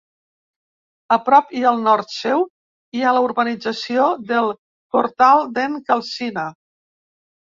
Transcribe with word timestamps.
A 1.15 1.17
prop 1.25 1.51
i 1.57 1.59
al 1.71 1.75
nord 1.87 2.13
seu 2.13 2.45
hi 2.99 3.03
ha 3.07 3.11
la 3.17 3.21
urbanització 3.25 4.07
del 4.31 4.49
Cortal 4.97 5.45
d'en 5.59 5.77
Calcina. 5.91 6.47